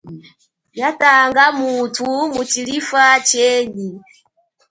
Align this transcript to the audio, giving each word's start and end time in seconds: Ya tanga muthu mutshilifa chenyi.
Ya 0.79 0.89
tanga 0.99 1.45
muthu 1.59 2.07
mutshilifa 2.33 3.03
chenyi. 3.29 3.89